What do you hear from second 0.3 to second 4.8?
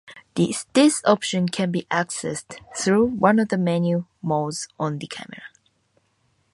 This option can be accessed through one of the menu modes